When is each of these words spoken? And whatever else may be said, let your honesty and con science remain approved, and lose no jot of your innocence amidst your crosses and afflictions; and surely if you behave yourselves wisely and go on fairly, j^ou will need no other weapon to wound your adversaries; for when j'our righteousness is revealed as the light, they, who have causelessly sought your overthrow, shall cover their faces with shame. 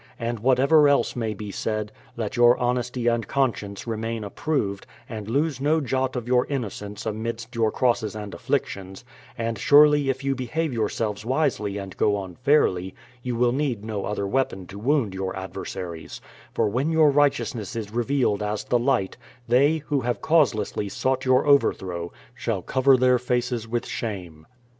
And 0.19 0.39
whatever 0.39 0.89
else 0.89 1.15
may 1.15 1.35
be 1.35 1.51
said, 1.51 1.91
let 2.17 2.35
your 2.35 2.57
honesty 2.57 3.05
and 3.05 3.27
con 3.27 3.53
science 3.55 3.85
remain 3.85 4.23
approved, 4.23 4.87
and 5.07 5.29
lose 5.29 5.61
no 5.61 5.79
jot 5.79 6.15
of 6.15 6.27
your 6.27 6.47
innocence 6.47 7.05
amidst 7.05 7.53
your 7.53 7.69
crosses 7.71 8.15
and 8.15 8.33
afflictions; 8.33 9.05
and 9.37 9.59
surely 9.59 10.09
if 10.09 10.23
you 10.23 10.33
behave 10.33 10.73
yourselves 10.73 11.23
wisely 11.23 11.77
and 11.77 11.95
go 11.97 12.15
on 12.15 12.33
fairly, 12.33 12.95
j^ou 13.23 13.33
will 13.37 13.51
need 13.51 13.85
no 13.85 14.03
other 14.05 14.25
weapon 14.25 14.65
to 14.65 14.79
wound 14.79 15.13
your 15.13 15.37
adversaries; 15.37 16.19
for 16.51 16.67
when 16.67 16.91
j'our 16.91 17.13
righteousness 17.13 17.75
is 17.75 17.91
revealed 17.93 18.41
as 18.41 18.63
the 18.63 18.79
light, 18.79 19.17
they, 19.47 19.77
who 19.85 20.01
have 20.01 20.19
causelessly 20.19 20.89
sought 20.89 21.25
your 21.25 21.45
overthrow, 21.45 22.11
shall 22.33 22.63
cover 22.63 22.97
their 22.97 23.19
faces 23.19 23.67
with 23.67 23.85
shame. 23.85 24.47